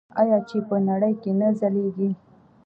[0.21, 2.09] آیا چې په نړۍ کې نه ځلیږي؟